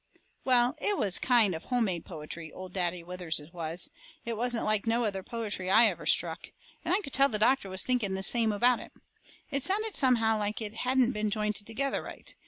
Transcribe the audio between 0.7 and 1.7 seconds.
it was kind of